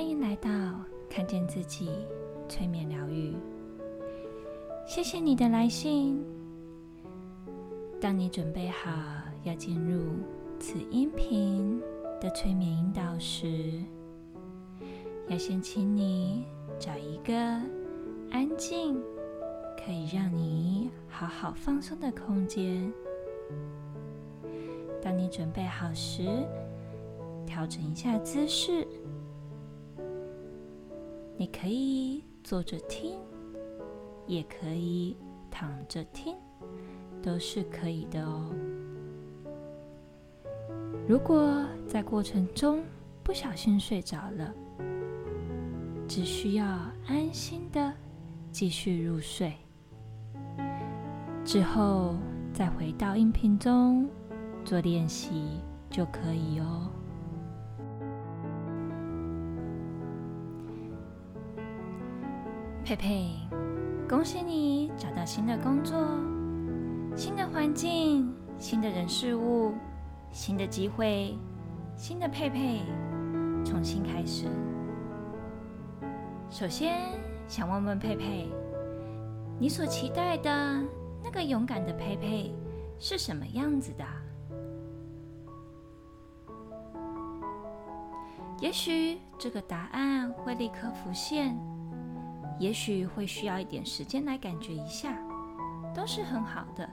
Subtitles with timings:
[0.00, 0.48] 欢迎来到
[1.10, 1.90] 看见自己
[2.48, 3.36] 催眠疗愈。
[4.86, 6.24] 谢谢你的来信。
[8.00, 8.90] 当你准备好
[9.44, 10.14] 要进入
[10.58, 11.82] 此音频
[12.18, 13.78] 的催眠引导时，
[15.28, 16.46] 要先请你
[16.78, 17.34] 找一个
[18.30, 18.98] 安静、
[19.84, 22.90] 可以让你好好放松的空间。
[25.02, 26.42] 当你准备好时，
[27.46, 28.88] 调整一下姿势。
[31.40, 33.18] 你可以坐着听，
[34.26, 35.16] 也可以
[35.50, 36.36] 躺着听，
[37.22, 38.54] 都是可以的哦。
[41.08, 42.84] 如果在过程中
[43.24, 44.54] 不小心睡着了，
[46.06, 46.66] 只需要
[47.06, 47.90] 安心的
[48.52, 49.54] 继续入睡，
[51.42, 52.16] 之后
[52.52, 54.06] 再回到音频中。
[54.62, 56.90] 做练习就可以哦，
[62.90, 63.30] 佩佩，
[64.08, 65.96] 恭喜你找到新的工作、
[67.14, 69.72] 新的环境、新的人事物、
[70.32, 71.38] 新的机会、
[71.96, 72.80] 新的佩佩，
[73.64, 74.48] 重新开始。
[76.50, 76.98] 首先，
[77.46, 78.48] 想问问佩佩，
[79.56, 80.82] 你所期待的
[81.22, 82.52] 那个勇敢的佩佩
[82.98, 84.04] 是什么样子的？
[88.58, 91.56] 也许这个答案会立刻浮现，
[92.60, 95.18] 也许会需要一点时间来感觉一下，
[95.94, 96.88] 都是很好的。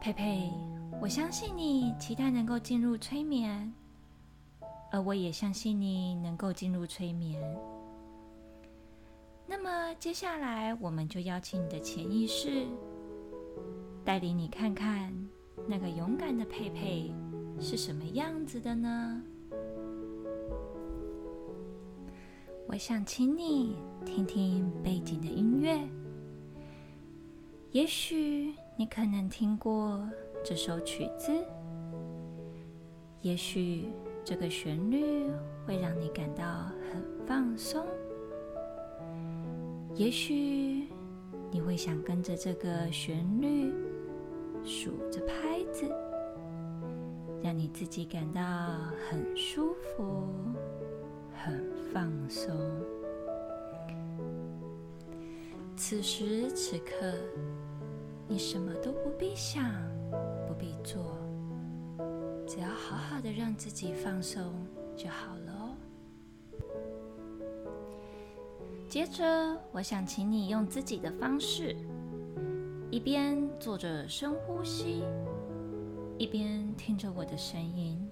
[0.00, 0.52] 佩佩，
[1.02, 3.74] 我相信你期待能够进入催眠，
[4.92, 7.42] 而我也相信你能够进入催眠。
[9.44, 12.64] 那么接下来，我们就邀请你的潜意识
[14.04, 15.12] 带领你看看
[15.66, 17.12] 那个勇敢的佩佩。
[17.58, 19.22] 是什么样子的呢？
[22.68, 25.78] 我想请你听听背景的音乐。
[27.70, 30.04] 也许你可能听过
[30.44, 31.32] 这首曲子，
[33.22, 33.88] 也许
[34.24, 35.30] 这个旋律
[35.64, 36.44] 会让你感到
[36.90, 37.86] 很放松，
[39.94, 40.88] 也许
[41.52, 43.72] 你会想跟着这个旋律
[44.64, 45.88] 数着拍子。
[47.42, 48.40] 让你自己感到
[49.08, 50.26] 很舒服、
[51.46, 52.52] 很放松。
[55.76, 57.14] 此时此刻，
[58.26, 59.64] 你什么都不必想，
[60.48, 61.16] 不必做，
[62.48, 64.42] 只要好好的让自己放松
[64.96, 65.76] 就好了哦。
[68.88, 69.24] 接着，
[69.70, 71.76] 我想请你用自己的方式，
[72.90, 75.04] 一边做着深呼吸。
[76.18, 78.05] 一边听着我的声音。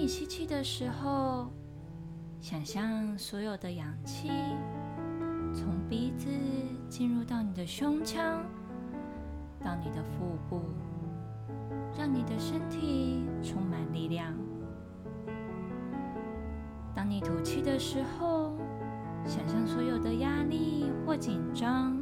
[0.00, 1.52] 你吸气的时候，
[2.40, 4.30] 想象所有的氧气
[5.52, 6.26] 从鼻子
[6.88, 8.42] 进入到你的胸腔，
[9.62, 10.62] 到你的腹部，
[11.98, 14.32] 让你的身体充满力量。
[16.94, 18.56] 当你吐气的时候，
[19.26, 21.94] 想象所有的压力或紧张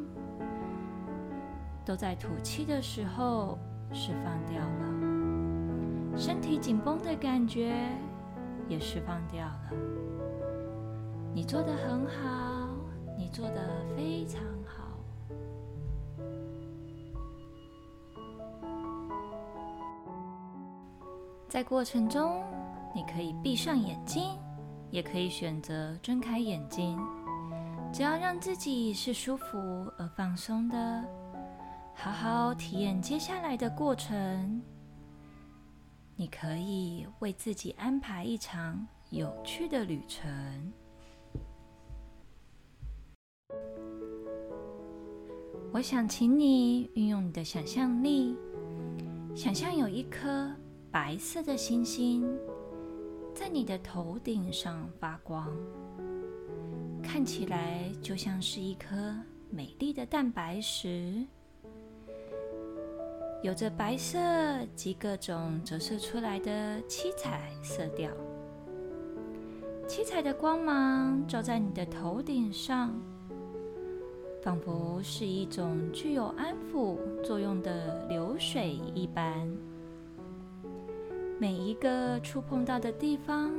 [1.85, 3.59] 都在吐气的时候。
[3.91, 4.88] 释放掉了，
[6.19, 7.73] 身体紧绷的感觉
[8.69, 9.71] 也释放掉了。
[11.33, 12.69] 你做的很好，
[13.17, 14.85] 你做的非常好。
[21.49, 22.43] 在过程中，
[22.93, 24.37] 你可以闭上眼睛，
[24.91, 26.99] 也可以选择睁开眼睛，
[27.93, 29.57] 只要让自己是舒服
[29.97, 31.05] 而放松的。
[31.95, 34.61] 好好体验接下来的过程。
[36.21, 40.73] 你可以为自己安排一场有趣的旅程。
[45.73, 48.37] 我想请你运用你的想象力，
[49.33, 50.53] 想象有一颗
[50.91, 52.29] 白色的星星
[53.33, 55.57] 在你的头顶上发光，
[57.01, 59.17] 看起来就像是一颗
[59.51, 61.25] 美丽的蛋白石。
[63.41, 64.19] 有着白色
[64.75, 68.11] 及各种折射出来的七彩色调，
[69.87, 72.93] 七彩的光芒照在你的头顶上，
[74.43, 79.49] 仿佛是一种具有安抚作用的流水一般。
[81.39, 83.53] 每一个触碰到的地方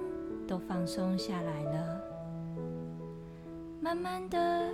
[0.46, 2.02] 都放松下来了，
[3.80, 4.68] 慢慢的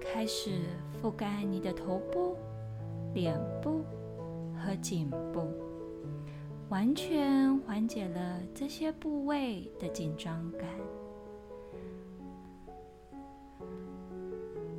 [0.00, 0.60] 开始
[1.02, 2.36] 覆盖你的头部、
[3.14, 3.82] 脸部。
[4.64, 5.52] 和颈部，
[6.70, 10.66] 完全缓解了这些部位的紧张感。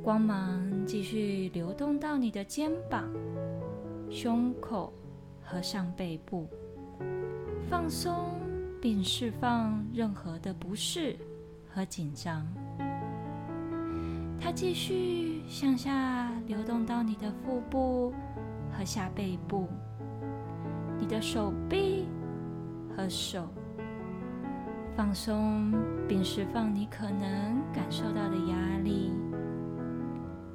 [0.02, 3.08] 光芒继续流动到你的肩膀、
[4.10, 4.92] 胸口
[5.42, 6.48] 和上背部，
[7.68, 8.40] 放松
[8.80, 11.16] 并释放任何的不适
[11.68, 12.46] 和紧张。
[14.40, 18.12] 它继续向下流动到你的腹部
[18.76, 19.66] 和下背部，
[20.98, 22.06] 你的手臂
[22.94, 23.48] 和手，
[24.94, 25.72] 放松
[26.06, 29.12] 并释放你可能感受到的压力。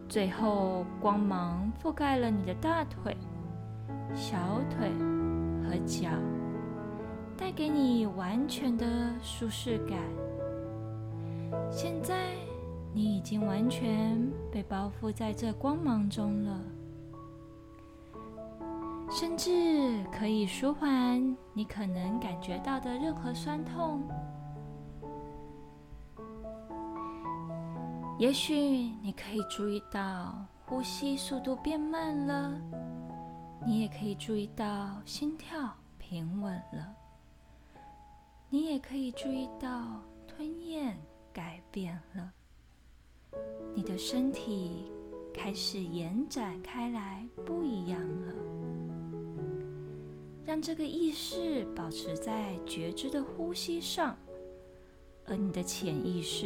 [0.07, 3.15] 最后，光芒覆盖了你的大腿、
[4.13, 4.37] 小
[4.69, 4.89] 腿
[5.63, 6.09] 和脚，
[7.37, 8.85] 带给你完全的
[9.21, 9.97] 舒适感。
[11.69, 12.33] 现在，
[12.93, 14.21] 你已经完全
[14.51, 16.59] 被包覆在这光芒中了，
[19.13, 24.01] 甚至可以舒缓你可能感觉到的任何酸痛。
[28.17, 28.55] 也许
[29.01, 32.57] 你可以注意到呼吸速度变慢了，
[33.65, 36.95] 你也可以注意到心跳平稳了，
[38.49, 40.97] 你也可以注意到吞咽
[41.33, 42.31] 改变了，
[43.75, 44.89] 你的身体
[45.33, 48.33] 开始延展开来，不一样了。
[50.51, 54.17] 让这个意识保持在觉知的呼吸上，
[55.25, 56.45] 而你的潜意识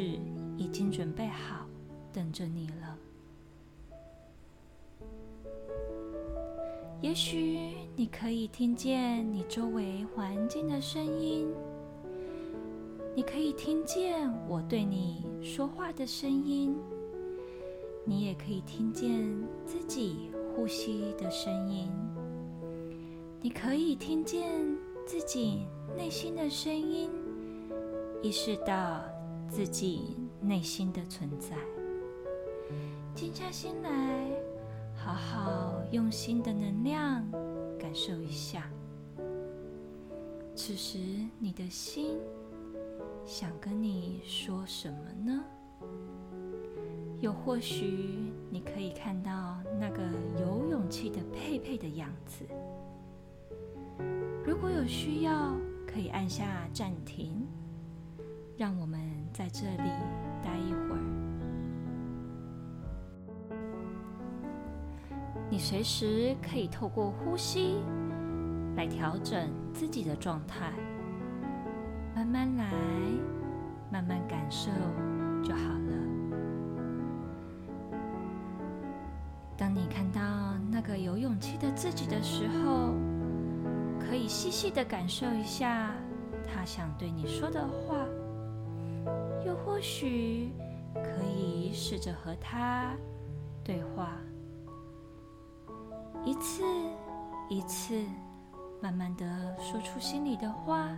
[0.56, 1.66] 已经准备好。
[2.14, 3.00] 等着你了。
[7.02, 11.52] 也许你可以听见你周围环境的声音，
[13.16, 16.78] 你可以听见我对你说话的声音，
[18.04, 19.36] 你也可以听见
[19.66, 21.90] 自己呼吸的声音，
[23.46, 24.76] 你可以听见
[25.06, 27.12] 自己内心的声音，
[28.24, 29.04] 意识到
[29.48, 31.56] 自己内心的存在。
[33.14, 34.32] 静下心来，
[34.96, 37.24] 好好用心的能量
[37.78, 38.68] 感受一下。
[40.56, 40.98] 此时，
[41.38, 42.18] 你的心
[43.28, 45.44] 想跟你说什么呢？
[47.22, 50.02] 又或许，你可以看到那个
[50.42, 52.44] 有勇气的佩佩的样子。
[54.56, 55.52] 如果有需要，
[55.86, 57.46] 可以按下暂停，
[58.58, 59.02] 让我们
[59.34, 59.90] 在这里
[60.42, 61.02] 待一会儿。
[65.50, 67.82] 你随时可以透过呼吸
[68.78, 70.72] 来调整自己的状态，
[72.16, 72.72] 慢慢来，
[73.92, 74.72] 慢慢感受
[75.44, 75.92] 就好了。
[79.58, 80.22] 当你看到
[80.72, 82.94] 那个有勇气的自己的时候，
[84.08, 85.92] 可以细细的感受一下
[86.46, 87.96] 他想对你说的话，
[89.46, 90.54] 又或许
[90.94, 92.96] 可以试着和他
[93.64, 94.12] 对话。
[96.24, 96.64] 一次
[97.50, 98.04] 一次，
[98.82, 100.90] 慢慢的说出心里的话，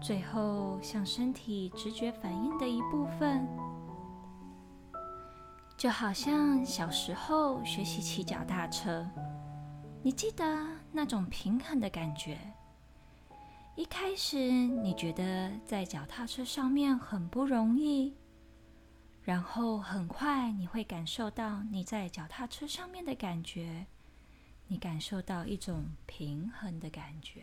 [0.00, 3.46] 最后像身体直觉反应的一部分，
[5.76, 9.06] 就好像小时候学习骑脚踏车，
[10.06, 12.38] 你记得那种平衡的感觉。
[13.74, 18.14] 一开始你觉得在脚踏车上面很不容易，
[19.24, 23.84] 然后很快你会感受到你在脚踏车上面的感觉。
[24.68, 27.42] 你感受到一种平衡的感觉，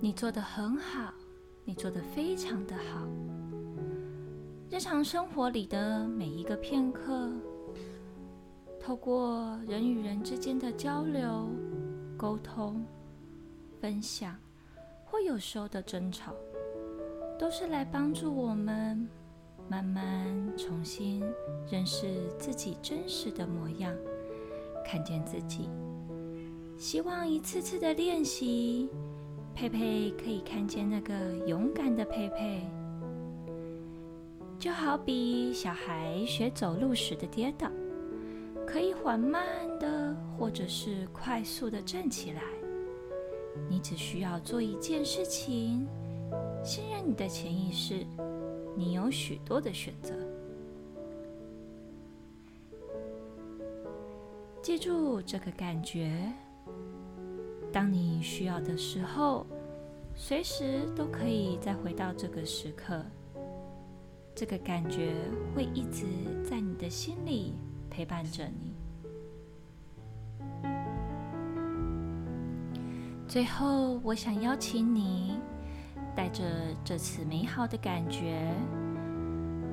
[0.00, 1.14] 你做的很好，
[1.64, 3.06] 你做的非常的好。
[4.68, 7.30] 日常生活里的每一个片刻，
[8.86, 11.48] 透过人与人之间的交流、
[12.16, 12.84] 沟通、
[13.80, 14.36] 分享，
[15.04, 16.32] 或有时候的争吵，
[17.36, 19.08] 都是来帮助我们。
[19.68, 20.24] 慢慢
[20.56, 21.20] 重新
[21.68, 23.92] 认识自己真实的模样，
[24.84, 25.68] 看见自己。
[26.78, 28.88] 希望一次次的练习，
[29.52, 32.62] 佩佩可以看见那个勇敢的佩佩。
[34.60, 37.68] 就好比小孩学走路时的跌倒，
[39.06, 39.40] 缓慢
[39.78, 42.42] 的或者是快速的站起来。
[43.70, 45.86] 你只需要做一件事情，
[46.64, 48.04] 信任你的潜意识。
[48.76, 50.12] 你有许多的选择，
[54.60, 56.20] 记住这个感觉。
[57.72, 59.46] 当你需要的时候，
[60.16, 63.00] 随时都可以再回到这个时刻。
[64.34, 65.14] 这个感觉
[65.54, 66.06] 会一直
[66.44, 67.54] 在你的心里
[67.88, 68.74] 陪伴着你。
[73.36, 75.38] 最后，我想邀请你，
[76.14, 76.42] 带着
[76.82, 78.50] 这次美好的感觉，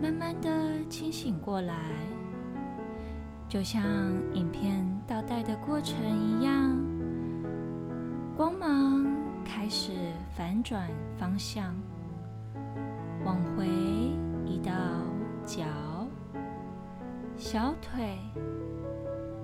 [0.01, 0.50] 慢慢的
[0.89, 1.74] 清醒过来，
[3.48, 3.82] 就像
[4.34, 6.77] 影片倒带的过程一样，
[8.36, 9.08] 光芒
[9.46, 9.93] 开始
[10.36, 11.74] 反转方向，
[13.24, 13.65] 往回
[14.46, 14.74] 移到
[15.46, 15.63] 脚、
[17.38, 18.20] 小腿、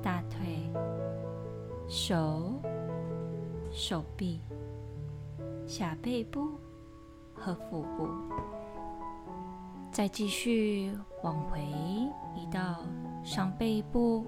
[0.04, 0.70] 大腿、
[1.88, 2.62] 手。
[3.72, 4.42] 手臂、
[5.68, 6.50] 下背部
[7.34, 8.08] 和腹部，
[9.92, 10.92] 再继续
[11.24, 11.62] 往回
[12.36, 12.84] 移到
[13.24, 14.26] 上背部、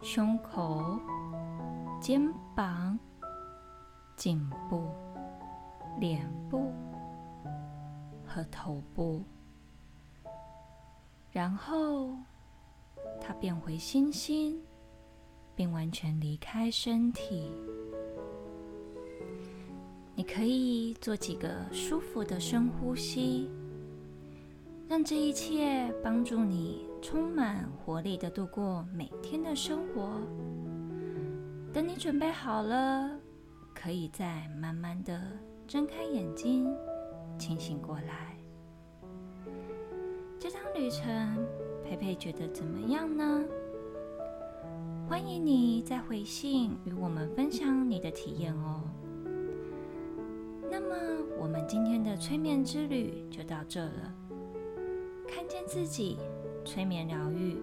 [0.00, 0.98] 胸口、
[2.00, 2.98] 肩膀、
[4.16, 4.88] 颈部、
[5.98, 6.72] 脸部
[8.24, 9.22] 和头部，
[11.32, 12.14] 然后
[13.20, 14.58] 它变回星星，
[15.54, 17.52] 并完全离开身体。
[20.20, 23.48] 你可以做几个舒服的深呼吸，
[24.86, 30.20] 让这一切帮助你充满活力的度过每天的生活。
[31.72, 33.18] 等你准备好了，
[33.74, 35.22] 可以再慢慢的
[35.66, 36.70] 睁开眼睛，
[37.38, 38.36] 清醒过来。
[40.38, 41.46] 这趟旅程，
[41.82, 43.42] 佩佩觉得怎么样呢？
[45.08, 48.82] 欢迎你在回信与我们分享你的体验哦。
[50.88, 54.14] 那么，我们今天的催眠之旅就到这了。
[55.28, 56.18] 看见自己，
[56.64, 57.58] 催眠疗愈，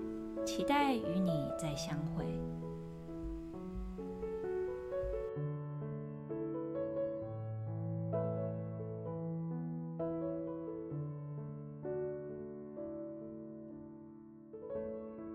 [0.45, 2.25] 期待与你再相会。